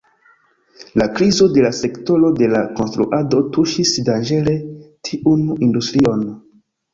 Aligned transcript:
La 1.01 1.05
krizo 1.17 1.49
de 1.57 1.65
la 1.65 1.69
sektoro 1.79 2.31
de 2.39 2.47
la 2.53 2.61
konstruado 2.79 3.43
tuŝis 3.59 3.93
danĝere 4.09 4.57
tiun 5.11 5.45
industrion. 5.69 6.27